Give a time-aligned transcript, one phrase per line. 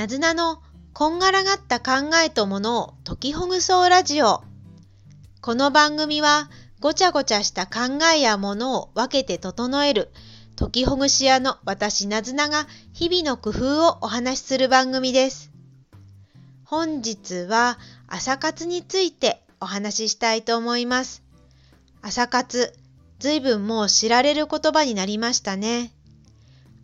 [0.00, 0.62] なずなの
[0.94, 4.42] こんがらがった考えとものを解きほぐそうラジオ。
[5.42, 6.48] この番組は
[6.80, 10.08] ごちゃごちゃした考えやものを分けて整える
[10.56, 15.50] 解きほぐし屋の私なずなが日々の工夫をお話しする番組です。
[16.64, 17.78] 本日は
[18.08, 21.22] 朝活についてお話ししたいと思います。
[22.00, 22.72] 朝活、
[23.18, 25.92] ずいぶんもう知られる言葉になりましたね。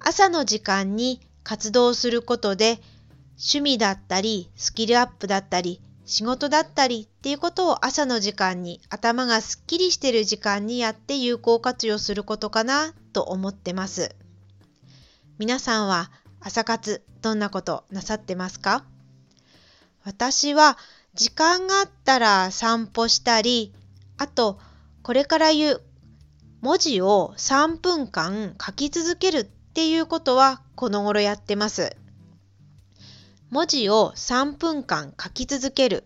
[0.00, 2.78] 朝の時間に活動することで
[3.38, 14.14] 趣味だったりスキルアップだったり仕事だったりっていうことを朝の時間に頭がすっきりしてる時間にやって有効活用することかなと思ってます。
[15.38, 18.84] 皆さんは朝活どんなことなさってますか？
[20.04, 20.78] 私は
[21.14, 23.74] 時間があったら散歩したり、
[24.16, 24.60] あと
[25.02, 25.82] これから言う
[26.60, 31.96] 文字を3分間書き続けるっていうことはこの頃やってます。
[33.50, 36.04] 文字を3分間書き続ける。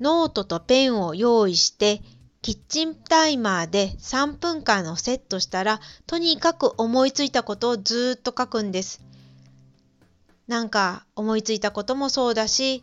[0.00, 2.02] ノートとペンを用意して、
[2.40, 9.00] キッチンタイマーで3分間をセットしたら、とにかく思いついたことをずっと書くんです。
[10.48, 12.82] なんか思いついたこともそうだし、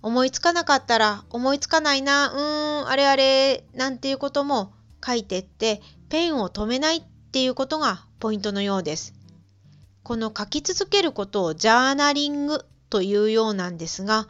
[0.00, 4.72] 思いつかなかったら思いつかないな、うーん、あれあれ、なんていうことも
[5.04, 9.12] 書いてって、ペンを止めないっていうことがポイントのようです。
[10.02, 12.64] この書き続けることをジャーナリング
[12.94, 14.28] というようなんですが、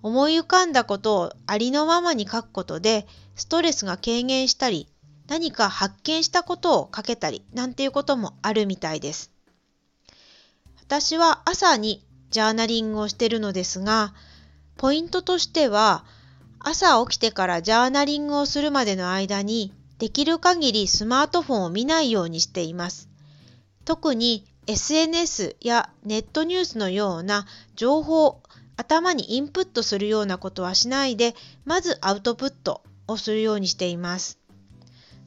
[0.00, 3.04] 思い浮かんだことをありのままに書くことで、
[3.34, 4.86] ストレスが軽減したり、
[5.26, 9.32] 何か発見したことを書けたり、なんていうこともあるみたいです。
[10.82, 14.14] 私は朝にジャーナリングをしてるのですが、
[14.76, 16.04] ポイントとしては、
[16.60, 23.08] 朝起きてからジャーナリングをするまでの間に、できる限りスマートフォンを見ないようにしています。
[23.84, 28.42] 特に SNS やネットニュースのような情報
[28.76, 34.38] 頭にインプットするようなことはしないでまずアウトプットをするようにしています。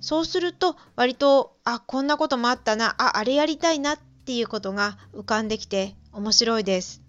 [0.02, 7.02] そうすると割とあこんなこともあったなああれやりたいなっていうことが浮かんできて面白いです。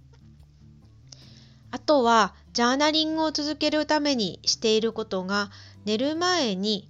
[1.70, 5.50] あとはジャーナリングを続けるためにしていることが
[5.84, 6.88] 寝る前に、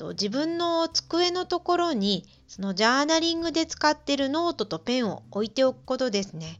[0.00, 6.58] と、自分の机のところにそのジャーナリングで使っているノートとペンを置いておくことですね。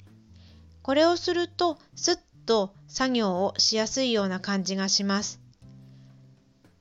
[0.82, 5.40] これをするとすっと作業をしやすいような感じがします。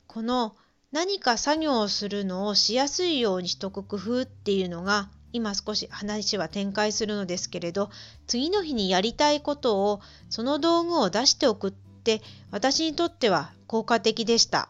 [0.07, 0.55] この
[0.91, 7.89] 何か作業をするのをしやすいようにしとく工夫っていうのが今少し話は展開するのですけれど
[8.27, 12.21] 次の日にやりたいことをその道具を出しておくって
[12.51, 14.69] 私にとっては効果的でした。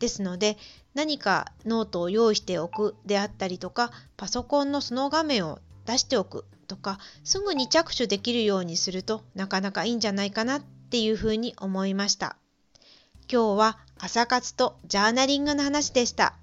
[0.00, 0.58] ですので
[0.94, 12.36] 何かノートを用意しておくであったりとかパソコンのその画面を出しておくとかすぐに着手できるようにするとなかなかいいんじゃないかなっていうふうに思いました。
[13.30, 16.34] 今日は朝活とジャーナリングの話でした。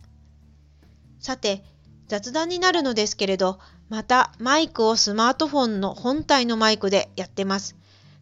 [1.20, 1.64] さて
[2.08, 7.76] 雑談になるのですけれどまたマイクをスマートフォンの本体のマイクでやってます。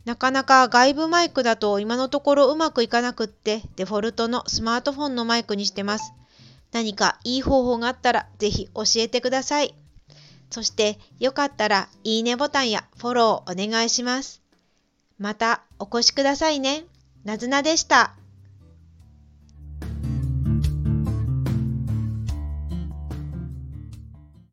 [0.05, 6.13] なかなか外部マイクだと今のところうまくいかなくってデフォルトのスマートフォンのマイクにしてます。
[6.71, 9.73] 何かいい方法があったらぜひ教えてください。
[10.51, 14.41] そしてよかったらいいねボタンやフォローお願いします。
[15.17, 16.85] またお越しくださいね。
[17.23, 18.15] なずなでした。